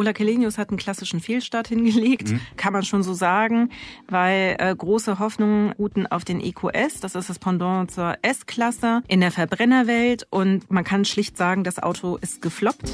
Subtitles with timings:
[0.00, 2.40] Ola Kelenius hat einen klassischen Fehlstart hingelegt, mhm.
[2.56, 3.68] kann man schon so sagen,
[4.08, 9.20] weil äh, große Hoffnungen ruhten auf den EQS, das ist das Pendant zur S-Klasse in
[9.20, 12.90] der Verbrennerwelt und man kann schlicht sagen, das Auto ist gefloppt.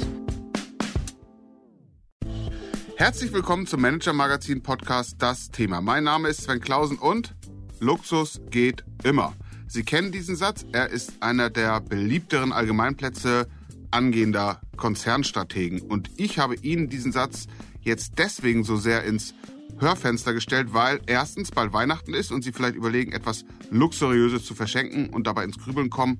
[2.97, 5.79] Herzlich willkommen zum Manager Magazin Podcast Das Thema.
[5.79, 7.35] Mein Name ist Sven Klausen und
[7.79, 9.33] Luxus geht immer.
[9.67, 10.65] Sie kennen diesen Satz.
[10.71, 13.47] Er ist einer der beliebteren Allgemeinplätze
[13.91, 15.81] angehender Konzernstrategen.
[15.81, 17.47] Und ich habe Ihnen diesen Satz
[17.81, 19.33] jetzt deswegen so sehr ins
[19.79, 25.09] Hörfenster gestellt, weil erstens bald Weihnachten ist und Sie vielleicht überlegen, etwas Luxuriöses zu verschenken
[25.09, 26.19] und dabei ins Grübeln kommen,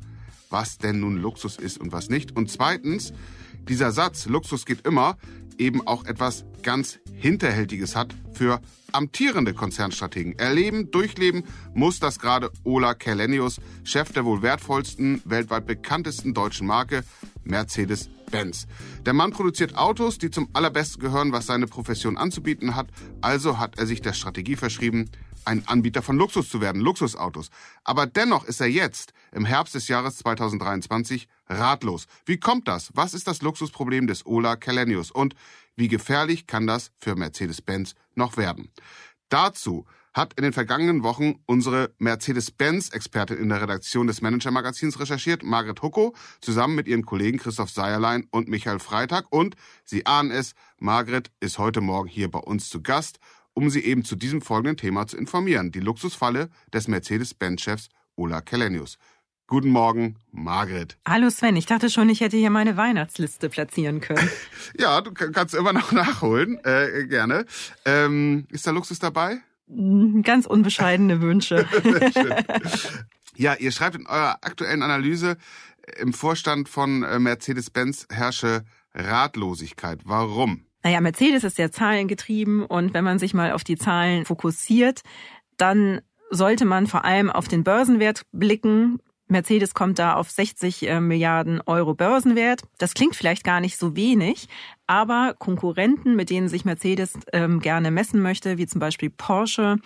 [0.49, 2.35] was denn nun Luxus ist und was nicht.
[2.35, 3.13] Und zweitens,
[3.67, 5.17] dieser Satz, Luxus geht immer,
[5.57, 10.37] eben auch etwas ganz Hinterhältiges hat für amtierende Konzernstrategen.
[10.37, 11.43] Erleben, durchleben
[11.73, 17.03] muss das gerade Ola Kerlenius, Chef der wohl wertvollsten, weltweit bekanntesten deutschen Marke,
[17.43, 18.67] Mercedes-Benz.
[19.05, 22.89] Der Mann produziert Autos, die zum allerbesten gehören, was seine Profession anzubieten hat.
[23.21, 25.09] Also hat er sich der Strategie verschrieben,
[25.47, 27.49] ein Anbieter von Luxus zu werden, Luxusautos.
[27.83, 32.05] Aber dennoch ist er jetzt, im Herbst des Jahres 2023, ratlos.
[32.25, 32.91] Wie kommt das?
[32.93, 35.09] Was ist das Luxusproblem des Ola Kalenius?
[35.09, 35.35] Und
[35.75, 38.69] wie gefährlich kann das für Mercedes-Benz noch werden?
[39.29, 45.81] Dazu hat in den vergangenen Wochen unsere Mercedes-Benz-Expertin in der Redaktion des Manager-Magazins recherchiert, Margret
[45.83, 49.27] Hucko, zusammen mit ihren Kollegen Christoph Seierlein und Michael Freitag.
[49.29, 53.19] Und Sie ahnen es, Margret ist heute Morgen hier bei uns zu Gast,
[53.57, 55.71] um Sie eben zu diesem folgenden Thema zu informieren.
[55.71, 58.99] Die Luxusfalle des Mercedes-Benz-Chefs Ola Kelenius.
[59.47, 60.99] Guten Morgen, Margret.
[61.07, 64.29] Hallo Sven, ich dachte schon, ich hätte hier meine Weihnachtsliste platzieren können.
[64.79, 67.45] ja, du kannst immer noch nachholen, äh, gerne.
[67.83, 69.39] Ähm, ist da Luxus dabei?
[69.65, 71.67] Mm, ganz unbescheidene Wünsche.
[73.35, 75.35] ja, ihr schreibt in eurer aktuellen Analyse,
[75.97, 80.01] im Vorstand von äh, Mercedes-Benz herrsche Ratlosigkeit.
[80.03, 80.66] Warum?
[80.83, 85.01] Naja, Mercedes ist ja zahlengetrieben und wenn man sich mal auf die Zahlen fokussiert,
[85.57, 88.99] dann sollte man vor allem auf den Börsenwert blicken.
[89.27, 92.61] Mercedes kommt da auf 60 äh, Milliarden Euro Börsenwert.
[92.77, 94.47] Das klingt vielleicht gar nicht so wenig,
[94.87, 99.77] aber Konkurrenten, mit denen sich Mercedes ähm, gerne messen möchte, wie zum Beispiel Porsche,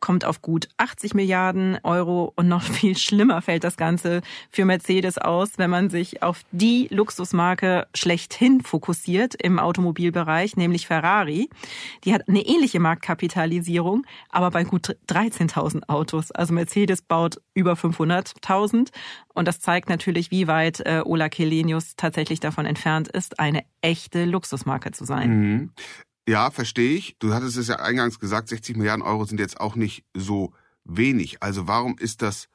[0.00, 5.18] kommt auf gut 80 Milliarden Euro und noch viel schlimmer fällt das Ganze für Mercedes
[5.18, 11.48] aus, wenn man sich auf die Luxusmarke schlechthin fokussiert im Automobilbereich, nämlich Ferrari.
[12.04, 16.30] Die hat eine ähnliche Marktkapitalisierung, aber bei gut 13.000 Autos.
[16.30, 18.90] Also Mercedes baut über 500.000
[19.34, 24.24] und das zeigt natürlich, wie weit äh, Ola Kelenius tatsächlich davon entfernt ist, eine echte
[24.50, 25.30] Luxusmarke zu sein.
[25.30, 25.70] Mhm.
[26.28, 27.16] Ja, verstehe ich.
[27.18, 30.52] Du hattest es ja eingangs gesagt, 60 Milliarden Euro sind jetzt auch nicht so
[30.84, 31.42] wenig.
[31.42, 32.48] Also warum ist das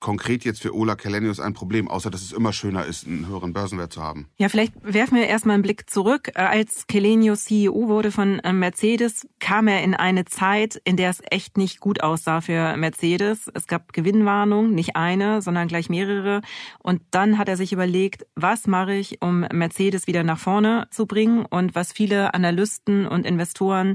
[0.00, 3.52] konkret jetzt für Ola Kelenius ein Problem, außer dass es immer schöner ist, einen höheren
[3.52, 4.28] Börsenwert zu haben?
[4.36, 6.30] Ja, vielleicht werfen wir erstmal einen Blick zurück.
[6.34, 11.10] Äh, als Kelenius CEO wurde von äh, Mercedes, kam er in eine Zeit, in der
[11.10, 13.50] es echt nicht gut aussah für Mercedes.
[13.54, 16.42] Es gab Gewinnwarnung, nicht eine, sondern gleich mehrere.
[16.78, 21.06] Und dann hat er sich überlegt, was mache ich, um Mercedes wieder nach vorne zu
[21.06, 23.94] bringen und was viele Analysten und Investoren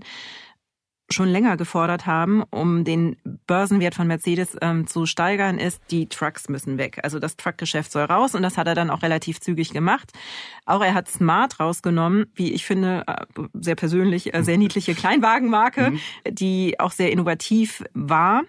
[1.14, 6.50] schon länger gefordert haben, um den Börsenwert von Mercedes ähm, zu steigern, ist, die Trucks
[6.50, 7.00] müssen weg.
[7.04, 10.12] Also das Truckgeschäft soll raus und das hat er dann auch relativ zügig gemacht.
[10.66, 15.92] Auch er hat Smart rausgenommen, wie ich finde, äh, sehr persönlich, äh, sehr niedliche Kleinwagenmarke,
[15.92, 16.00] mhm.
[16.30, 18.44] die auch sehr innovativ war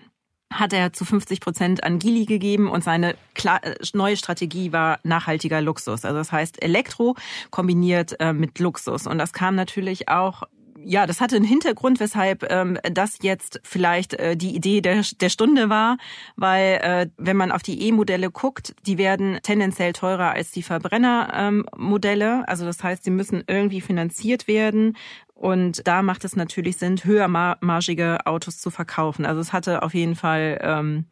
[0.53, 5.61] hat er zu 50 Prozent an Gili gegeben und seine äh, neue Strategie war nachhaltiger
[5.61, 6.05] Luxus.
[6.05, 7.15] Also das heißt Elektro
[7.51, 9.07] kombiniert mit Luxus.
[9.07, 10.43] Und das kam natürlich auch
[10.85, 15.29] ja, das hatte einen Hintergrund, weshalb ähm, das jetzt vielleicht äh, die Idee der, der
[15.29, 15.99] Stunde war,
[16.37, 22.33] weil äh, wenn man auf die E-Modelle guckt, die werden tendenziell teurer als die Verbrennermodelle.
[22.39, 24.97] Ähm, also das heißt, sie müssen irgendwie finanziert werden.
[25.35, 29.25] Und da macht es natürlich Sinn, höhermargige Autos zu verkaufen.
[29.25, 31.07] Also es hatte auf jeden Fall ähm,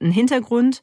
[0.00, 0.82] einen Hintergrund.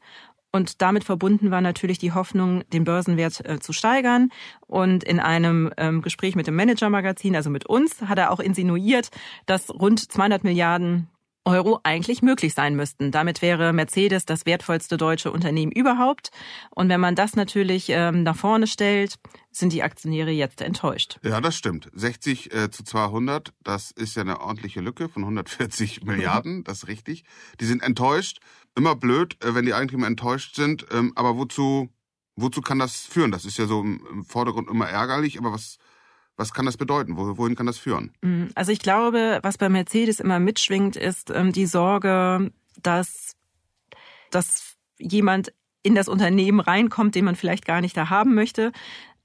[0.51, 4.31] Und damit verbunden war natürlich die Hoffnung, den Börsenwert äh, zu steigern.
[4.65, 9.09] Und in einem ähm, Gespräch mit dem Manager-Magazin, also mit uns, hat er auch insinuiert,
[9.45, 11.07] dass rund 200 Milliarden
[11.45, 13.11] Euro eigentlich möglich sein müssten.
[13.11, 16.31] Damit wäre Mercedes das wertvollste deutsche Unternehmen überhaupt.
[16.71, 19.15] Und wenn man das natürlich ähm, nach vorne stellt,
[19.51, 21.19] sind die Aktionäre jetzt enttäuscht.
[21.23, 21.89] Ja, das stimmt.
[21.93, 26.87] 60 äh, zu 200, das ist ja eine ordentliche Lücke von 140 Milliarden, das ist
[26.87, 27.23] richtig.
[27.59, 28.39] Die sind enttäuscht.
[28.75, 30.85] Immer blöd, äh, wenn die Eigentümer enttäuscht sind.
[30.91, 31.89] Ähm, aber wozu,
[32.35, 33.31] wozu kann das führen?
[33.31, 35.77] Das ist ja so im, im Vordergrund immer ärgerlich, aber was
[36.39, 37.17] was kann das bedeuten?
[37.17, 38.11] Wohin kann das führen?
[38.21, 42.51] Mm, also ich glaube, was bei Mercedes immer mitschwingt, ist ähm, die Sorge,
[42.81, 43.35] dass,
[44.31, 45.53] dass jemand
[45.83, 48.71] in das Unternehmen reinkommt, den man vielleicht gar nicht da haben möchte.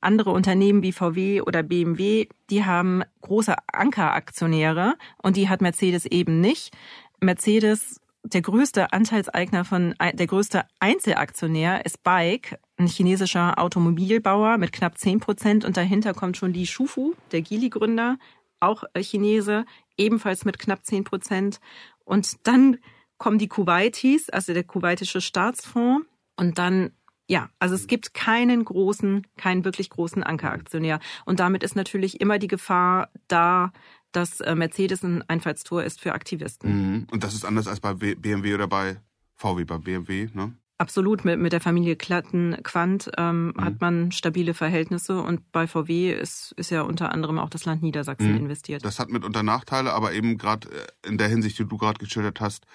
[0.01, 6.41] Andere Unternehmen wie VW oder BMW, die haben große Ankeraktionäre und die hat Mercedes eben
[6.41, 6.77] nicht.
[7.21, 14.99] Mercedes, der größte Anteilseigner von, der größte Einzelaktionär ist Bike, ein chinesischer Automobilbauer mit knapp
[14.99, 18.19] 10 Prozent und dahinter kommt schon Li Shufu, der Geely-Gründer,
[18.61, 19.65] auch Chinese,
[19.97, 21.61] ebenfalls mit knapp 10 Prozent.
[22.05, 22.79] Und dann
[23.19, 26.07] kommen die Kuwaitis, also der kuwaitische Staatsfonds
[26.37, 26.91] und dann
[27.27, 31.01] ja, also es gibt keinen großen, keinen wirklich großen Ankeraktionär.
[31.25, 33.73] Und damit ist natürlich immer die Gefahr da,
[34.13, 36.71] dass äh, Mercedes ein Einfallstor ist für Aktivisten.
[36.71, 37.07] Mhm.
[37.11, 39.01] Und das ist anders als bei BMW oder bei
[39.37, 40.53] VW, bei BMW, ne?
[40.77, 43.65] Absolut, mit, mit der Familie Klatten Quant ähm, mhm.
[43.65, 47.83] hat man stabile Verhältnisse und bei VW ist, ist ja unter anderem auch das Land
[47.83, 48.39] Niedersachsen mhm.
[48.39, 48.85] investiert.
[48.85, 52.41] Das hat mitunter Nachteile, aber eben gerade äh, in der Hinsicht, die du gerade geschildert
[52.41, 52.67] hast,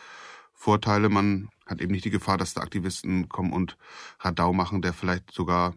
[0.53, 1.09] Vorteile.
[1.09, 3.77] Man hat eben nicht die Gefahr, dass da Aktivisten kommen und
[4.19, 5.73] Radau machen, der vielleicht sogar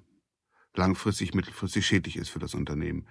[0.74, 3.06] langfristig, mittelfristig schädlich ist für das Unternehmen.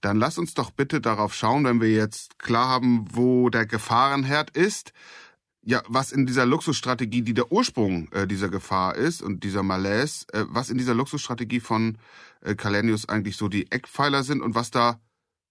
[0.00, 4.56] Dann lass uns doch bitte darauf schauen, wenn wir jetzt klar haben, wo der Gefahrenherd
[4.56, 4.92] ist,
[5.62, 10.26] ja, was in dieser Luxusstrategie, die der Ursprung äh, dieser Gefahr ist und dieser Malaise,
[10.32, 11.98] äh, was in dieser Luxusstrategie von
[12.40, 15.00] äh, Kalenius eigentlich so die Eckpfeiler sind und was da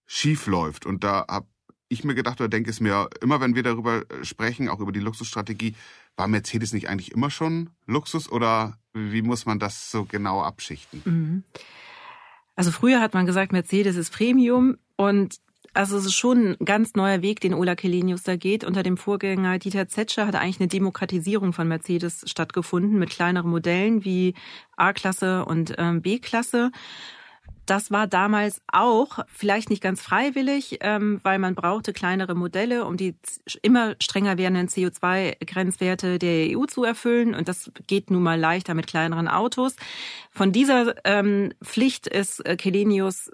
[0.07, 0.85] schief läuft.
[0.85, 1.47] Und da habe
[1.89, 4.91] ich mir gedacht oder denke es mir, immer wenn wir darüber äh, sprechen, auch über
[4.91, 5.75] die Luxusstrategie,
[6.15, 11.01] war Mercedes nicht eigentlich immer schon Luxus oder wie muss man das so genau abschichten?
[11.05, 11.43] Mhm.
[12.55, 15.39] Also früher hat man gesagt, Mercedes ist Premium und
[15.73, 18.63] also es ist schon ein ganz neuer Weg, den Ola Kelenius da geht.
[18.63, 24.03] Unter dem Vorgänger Dieter Zetscher hat eigentlich eine Demokratisierung von Mercedes stattgefunden mit kleineren Modellen
[24.03, 24.33] wie
[24.77, 26.71] A-Klasse und ähm, B-Klasse.
[27.69, 32.97] Das war damals auch vielleicht nicht ganz freiwillig, ähm, weil man brauchte kleinere Modelle, um
[32.97, 33.15] die
[33.61, 37.35] immer strenger werdenden CO2-Grenzwerte der EU zu erfüllen.
[37.35, 39.75] Und das geht nun mal leichter mit kleineren Autos.
[40.31, 43.29] Von dieser ähm, Pflicht ist äh, Kelenius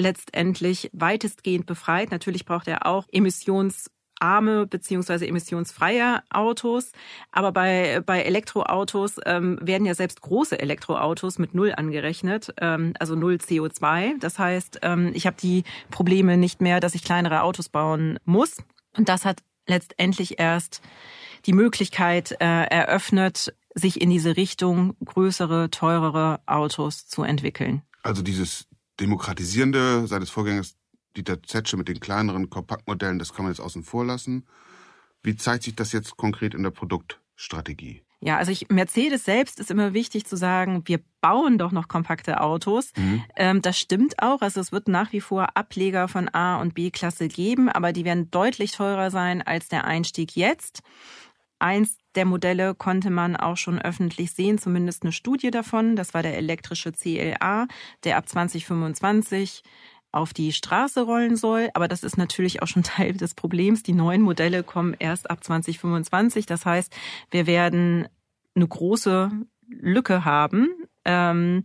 [0.00, 2.10] letztendlich weitestgehend befreit.
[2.10, 6.92] Natürlich braucht er auch Emissions arme beziehungsweise emissionsfreie Autos.
[7.32, 13.14] Aber bei, bei Elektroautos ähm, werden ja selbst große Elektroautos mit Null angerechnet, ähm, also
[13.16, 14.18] Null CO2.
[14.20, 18.58] Das heißt, ähm, ich habe die Probleme nicht mehr, dass ich kleinere Autos bauen muss.
[18.96, 20.82] Und das hat letztendlich erst
[21.46, 27.82] die Möglichkeit äh, eröffnet, sich in diese Richtung größere, teurere Autos zu entwickeln.
[28.02, 28.66] Also dieses
[29.00, 30.76] Demokratisierende seines Vorgängers
[31.16, 34.46] Dieter Zetsche mit den kleineren Kompaktmodellen, das kann man jetzt außen vor lassen.
[35.22, 38.02] Wie zeigt sich das jetzt konkret in der Produktstrategie?
[38.22, 42.42] Ja, also ich, Mercedes selbst ist immer wichtig zu sagen, wir bauen doch noch kompakte
[42.42, 42.92] Autos.
[42.96, 43.24] Mhm.
[43.34, 44.42] Ähm, das stimmt auch.
[44.42, 48.30] Also es wird nach wie vor Ableger von A und B-Klasse geben, aber die werden
[48.30, 50.82] deutlich teurer sein als der Einstieg jetzt.
[51.58, 55.96] Eins der Modelle konnte man auch schon öffentlich sehen, zumindest eine Studie davon.
[55.96, 57.66] Das war der elektrische CLA,
[58.04, 59.62] der ab 2025
[60.12, 61.70] auf die Straße rollen soll.
[61.74, 63.82] Aber das ist natürlich auch schon Teil des Problems.
[63.82, 66.46] Die neuen Modelle kommen erst ab 2025.
[66.46, 66.94] Das heißt,
[67.30, 68.08] wir werden
[68.54, 69.30] eine große
[69.68, 70.68] Lücke haben.
[71.04, 71.64] Ähm,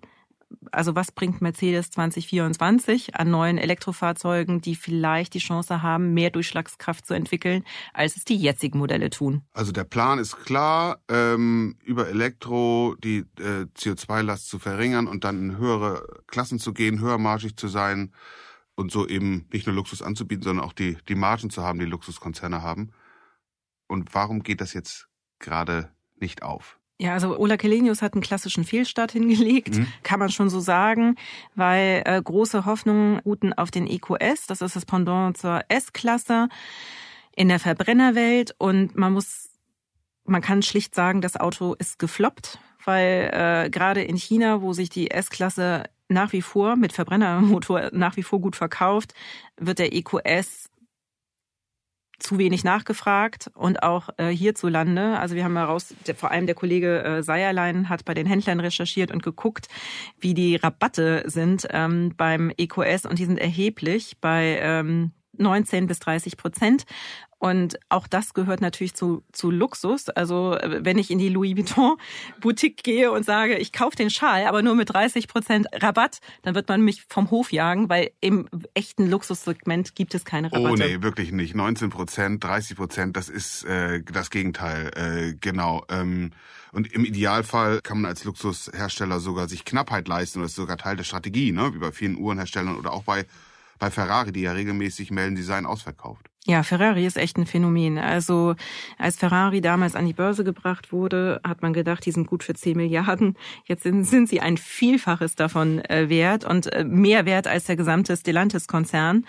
[0.71, 7.05] also was bringt Mercedes 2024 an neuen Elektrofahrzeugen, die vielleicht die Chance haben, mehr Durchschlagskraft
[7.05, 7.63] zu entwickeln,
[7.93, 9.43] als es die jetzigen Modelle tun?
[9.53, 15.37] Also der Plan ist klar, ähm, über Elektro die äh, CO2-Last zu verringern und dann
[15.37, 18.13] in höhere Klassen zu gehen, höhermargig zu sein
[18.75, 21.85] und so eben nicht nur Luxus anzubieten, sondern auch die, die Margen zu haben, die
[21.85, 22.91] Luxuskonzerne haben.
[23.87, 25.07] Und warum geht das jetzt
[25.39, 26.79] gerade nicht auf?
[26.97, 29.87] Ja, also Ola Kelenius hat einen klassischen Fehlstart hingelegt, mhm.
[30.03, 31.15] kann man schon so sagen,
[31.53, 36.47] weil äh, große Hoffnungen ruhten auf den EQS, das ist das Pendant zur S-Klasse
[37.35, 39.49] in der Verbrennerwelt und man muss,
[40.23, 44.89] man kann schlicht sagen, das Auto ist gefloppt, weil äh, gerade in China, wo sich
[44.89, 49.13] die S-Klasse nach wie vor mit Verbrennermotor nach wie vor gut verkauft,
[49.57, 50.69] wird der EQS
[52.19, 55.19] zu wenig nachgefragt und auch äh, hierzulande.
[55.19, 58.59] Also wir haben heraus, der, vor allem der Kollege äh, Seierlein hat bei den Händlern
[58.59, 59.67] recherchiert und geguckt,
[60.19, 65.99] wie die Rabatte sind ähm, beim EQS und die sind erheblich bei ähm, 19 bis
[65.99, 66.85] 30 Prozent.
[67.37, 70.09] Und auch das gehört natürlich zu, zu Luxus.
[70.09, 71.97] Also wenn ich in die Louis Vuitton
[72.39, 76.55] Boutique gehe und sage, ich kaufe den Schal, aber nur mit 30 Prozent Rabatt, dann
[76.55, 80.71] wird man mich vom Hof jagen, weil im echten Luxussegment gibt es keine Rabatte.
[80.71, 81.55] Oh nee, wirklich nicht.
[81.55, 84.91] 19 Prozent, 30 Prozent, das ist äh, das Gegenteil.
[84.95, 85.83] Äh, genau.
[85.89, 86.31] Ähm,
[86.71, 90.41] und im Idealfall kann man als Luxushersteller sogar sich Knappheit leisten.
[90.41, 91.73] Das ist sogar Teil der Strategie, ne?
[91.73, 93.25] wie bei vielen Uhrenherstellern oder auch bei
[93.77, 96.29] bei Ferrari, die ja regelmäßig melden, sie seien ausverkauft.
[96.47, 97.97] Ja, Ferrari ist echt ein Phänomen.
[97.97, 98.55] Also
[98.99, 102.53] als Ferrari damals an die Börse gebracht wurde, hat man gedacht, die sind gut für
[102.53, 103.35] 10 Milliarden.
[103.65, 107.75] Jetzt sind, sind sie ein Vielfaches davon äh, wert und äh, mehr wert als der
[107.75, 109.25] gesamte Stellantis-Konzern.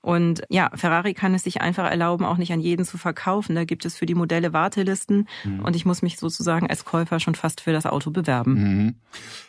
[0.00, 3.56] Und ja, Ferrari kann es sich einfach erlauben, auch nicht an jeden zu verkaufen.
[3.56, 5.60] Da gibt es für die Modelle Wartelisten mhm.
[5.60, 8.54] und ich muss mich sozusagen als Käufer schon fast für das Auto bewerben.
[8.54, 8.94] Mhm.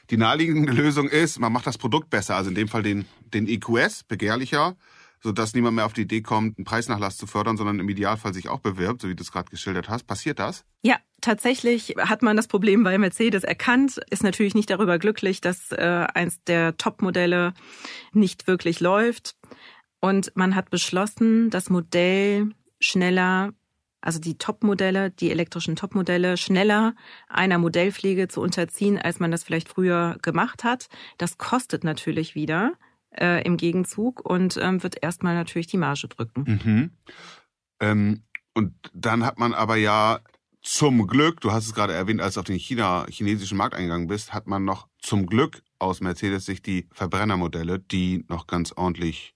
[0.09, 3.47] Die naheliegende Lösung ist, man macht das Produkt besser, also in dem Fall den, den
[3.47, 4.75] EQS, begehrlicher
[5.23, 8.49] sodass niemand mehr auf die Idee kommt, einen Preisnachlass zu fördern, sondern im Idealfall sich
[8.49, 10.07] auch bewirbt, so wie du es gerade geschildert hast.
[10.07, 10.65] Passiert das?
[10.81, 15.71] Ja, tatsächlich hat man das Problem bei Mercedes erkannt, ist natürlich nicht darüber glücklich, dass
[15.71, 17.53] äh, eins der Top-Modelle
[18.13, 19.35] nicht wirklich läuft.
[19.99, 22.49] Und man hat beschlossen, das Modell
[22.79, 23.53] schneller
[24.01, 26.95] also die Top-Modelle, die elektrischen Top-Modelle schneller
[27.29, 30.89] einer Modellpflege zu unterziehen, als man das vielleicht früher gemacht hat.
[31.19, 32.73] Das kostet natürlich wieder
[33.17, 36.43] äh, im Gegenzug und ähm, wird erstmal natürlich die Marge drücken.
[36.63, 36.91] Mhm.
[37.79, 40.19] Ähm, und dann hat man aber ja
[40.61, 44.07] zum Glück, du hast es gerade erwähnt, als du auf den China, chinesischen Markt eingegangen
[44.07, 49.33] bist, hat man noch zum Glück aus Mercedes sich die Verbrennermodelle, die noch ganz ordentlich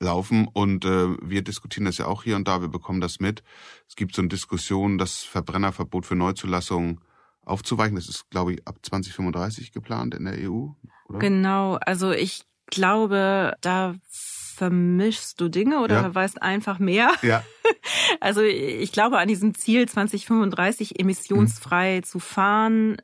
[0.00, 0.48] laufen.
[0.52, 3.42] Und äh, wir diskutieren das ja auch hier und da, wir bekommen das mit.
[3.88, 7.00] Es gibt so eine Diskussion, das Verbrennerverbot für Neuzulassungen
[7.42, 7.94] aufzuweichen.
[7.94, 10.68] Das ist, glaube ich, ab 2035 geplant in der EU.
[11.08, 11.18] Oder?
[11.20, 13.94] Genau, also ich glaube, da
[14.56, 16.14] vermischst du Dinge oder ja.
[16.14, 17.10] weißt einfach mehr.
[17.22, 17.44] Ja.
[18.20, 22.02] Also ich glaube, an diesem Ziel 2035 emissionsfrei mhm.
[22.04, 22.96] zu fahren,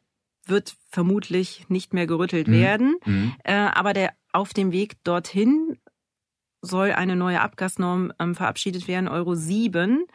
[0.46, 2.52] wird vermutlich nicht mehr gerüttelt mhm.
[2.52, 2.96] werden.
[3.04, 3.34] Mhm.
[3.44, 5.78] Äh, aber der auf dem Weg dorthin
[6.62, 10.06] soll eine neue Abgasnorm ähm, verabschiedet werden, Euro 7.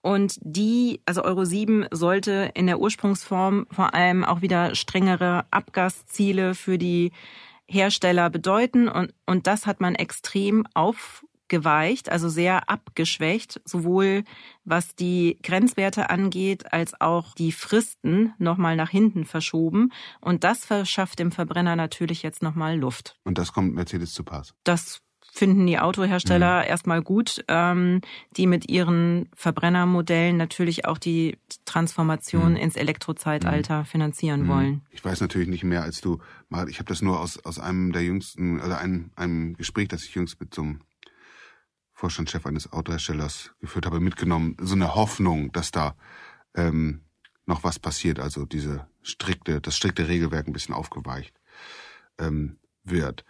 [0.00, 6.54] Und die, also Euro 7 sollte in der Ursprungsform vor allem auch wieder strengere Abgasziele
[6.54, 7.12] für die
[7.68, 8.88] Hersteller bedeuten.
[8.88, 14.24] Und, und das hat man extrem aufgeweicht, also sehr abgeschwächt, sowohl
[14.64, 19.92] was die Grenzwerte angeht, als auch die Fristen nochmal nach hinten verschoben.
[20.20, 23.16] Und das verschafft dem Verbrenner natürlich jetzt nochmal Luft.
[23.24, 24.54] Und das kommt Mercedes zu Pass.
[24.64, 26.68] Das finden die Autohersteller mhm.
[26.68, 28.00] erstmal gut, ähm,
[28.36, 32.56] die mit ihren Verbrennermodellen natürlich auch die Transformation mhm.
[32.56, 33.84] ins Elektrozeitalter mhm.
[33.84, 34.48] finanzieren mhm.
[34.48, 34.82] wollen.
[34.90, 36.18] Ich weiß natürlich nicht mehr als du.
[36.68, 40.14] Ich habe das nur aus, aus einem der jüngsten, also einem, einem Gespräch, das ich
[40.14, 40.80] jüngst mit so einem
[41.92, 44.56] Vorstandschef eines Autoherstellers geführt habe, mitgenommen.
[44.60, 45.96] So eine Hoffnung, dass da
[46.54, 47.02] ähm,
[47.44, 51.34] noch was passiert, also diese strikte, das strikte Regelwerk ein bisschen aufgeweicht
[52.18, 53.24] ähm, wird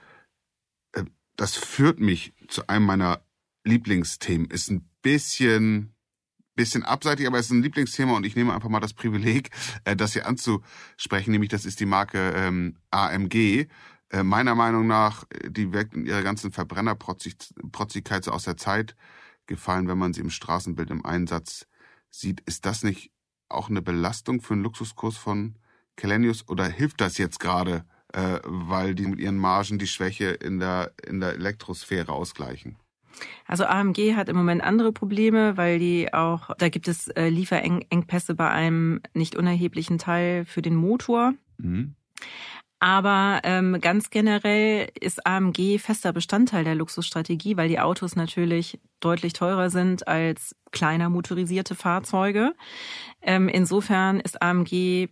[1.38, 3.23] das führt mich zu einem meiner
[3.64, 4.50] Lieblingsthemen.
[4.50, 5.95] Ist ein bisschen
[6.59, 9.50] bisschen abseitig, aber es ist ein Lieblingsthema und ich nehme einfach mal das Privileg,
[9.85, 13.68] äh, das hier anzusprechen, nämlich das ist die Marke ähm, AMG.
[14.11, 18.97] Äh, meiner Meinung nach, äh, die wirkt in ihrer ganzen Verbrennerprotzigkeit so aus der Zeit
[19.47, 21.68] gefallen, wenn man sie im Straßenbild im Einsatz
[22.11, 22.40] sieht.
[22.40, 23.12] Ist das nicht
[23.49, 25.54] auch eine Belastung für einen Luxuskurs von
[25.97, 30.58] Kelenius oder hilft das jetzt gerade äh, weil die mit ihren Margen die Schwäche in
[30.58, 32.76] der, in der Elektrosphäre ausgleichen.
[33.46, 38.34] Also AMG hat im Moment andere Probleme, weil die auch, da gibt es äh, Lieferengpässe
[38.34, 41.34] bei einem nicht unerheblichen Teil für den Motor.
[41.58, 41.94] Mhm.
[42.80, 49.32] Aber ähm, ganz generell ist AMG fester Bestandteil der Luxusstrategie, weil die Autos natürlich deutlich
[49.32, 52.54] teurer sind als kleiner motorisierte Fahrzeuge.
[53.20, 55.08] Ähm, insofern ist AMG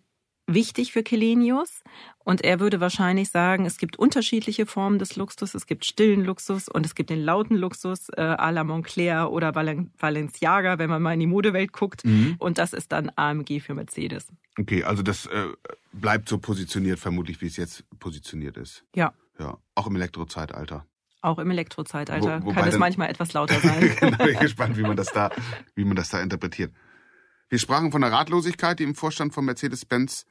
[0.46, 1.82] wichtig für Kelenius.
[2.18, 5.54] Und er würde wahrscheinlich sagen, es gibt unterschiedliche Formen des Luxus.
[5.54, 9.52] Es gibt stillen Luxus und es gibt den lauten Luxus äh, à la Montclair oder
[9.52, 12.04] Balenciaga, wenn man mal in die Modewelt guckt.
[12.04, 12.36] Mhm.
[12.38, 14.28] Und das ist dann AMG für Mercedes.
[14.58, 15.48] Okay, also das äh,
[15.92, 18.84] bleibt so positioniert, vermutlich, wie es jetzt positioniert ist.
[18.94, 19.12] Ja.
[19.38, 20.86] Ja, auch im Elektrozeitalter.
[21.20, 23.96] Auch im Elektrozeitalter Wo, kann es manchmal etwas lauter sein.
[24.00, 25.30] genau, bin gespannt, wie man das da,
[25.74, 26.72] wie man das da interpretiert.
[27.48, 30.26] Wir sprachen von der Ratlosigkeit, die im Vorstand von Mercedes-Benz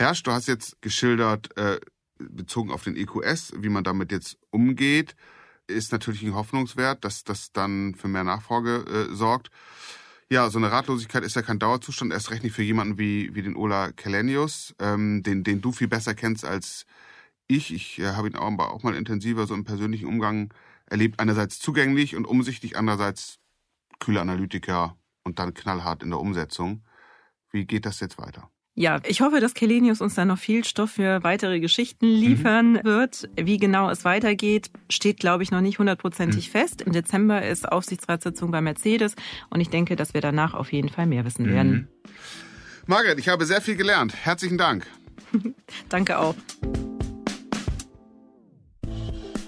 [0.00, 0.26] herrscht.
[0.26, 1.78] Du hast jetzt geschildert, äh,
[2.18, 5.14] bezogen auf den EQS, wie man damit jetzt umgeht,
[5.66, 9.50] ist natürlich ein Hoffnungswert, dass das dann für mehr Nachfrage äh, sorgt.
[10.28, 13.42] Ja, so eine Ratlosigkeit ist ja kein Dauerzustand, erst recht nicht für jemanden wie, wie
[13.42, 16.86] den Ola Kelenius, ähm, den, den du viel besser kennst als
[17.48, 17.72] ich.
[17.74, 20.52] Ich äh, habe ihn auch, auch mal intensiver so im persönlichen Umgang
[20.86, 21.20] erlebt.
[21.20, 23.38] Einerseits zugänglich und umsichtig, andererseits
[23.98, 26.84] kühle Analytiker und dann knallhart in der Umsetzung.
[27.50, 28.50] Wie geht das jetzt weiter?
[28.80, 32.84] Ja, ich hoffe, dass Kelenius uns da noch viel Stoff für weitere Geschichten liefern mhm.
[32.84, 33.28] wird.
[33.36, 36.52] Wie genau es weitergeht, steht, glaube ich, noch nicht hundertprozentig mhm.
[36.52, 36.80] fest.
[36.80, 39.16] Im Dezember ist Aufsichtsratssitzung bei Mercedes
[39.50, 41.52] und ich denke, dass wir danach auf jeden Fall mehr wissen mhm.
[41.52, 41.88] werden.
[42.86, 44.14] Margaret, ich habe sehr viel gelernt.
[44.24, 44.86] Herzlichen Dank.
[45.90, 46.34] Danke auch.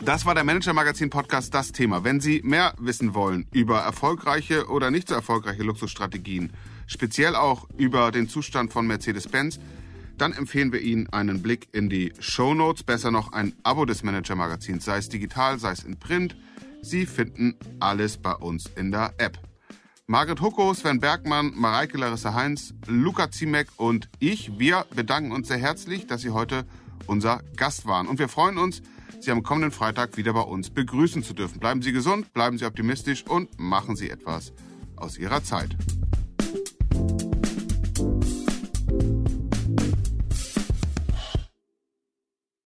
[0.04, 2.04] Das war der Manager Magazin Podcast Das Thema.
[2.04, 6.52] Wenn Sie mehr wissen wollen über erfolgreiche oder nicht so erfolgreiche Luxusstrategien,
[6.86, 9.58] speziell auch über den Zustand von Mercedes-Benz,
[10.18, 14.02] dann empfehlen wir Ihnen einen Blick in die Show Notes, besser noch ein Abo des
[14.02, 16.36] Manager Magazins, sei es digital, sei es in Print.
[16.80, 19.38] Sie finden alles bei uns in der App.
[20.06, 25.58] Margret Hucko, Sven Bergmann, Mareike Larissa Heinz, Luca Ziemek und ich, wir bedanken uns sehr
[25.58, 26.66] herzlich, dass Sie heute
[27.06, 28.08] unser Gast waren.
[28.08, 28.82] Und wir freuen uns,
[29.20, 31.60] Sie am kommenden Freitag wieder bei uns begrüßen zu dürfen.
[31.60, 34.52] Bleiben Sie gesund, bleiben Sie optimistisch und machen Sie etwas
[34.96, 35.76] aus Ihrer Zeit.